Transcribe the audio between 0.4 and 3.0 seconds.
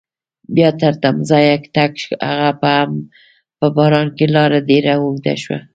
بیا تر تمځایه تګ هغه هم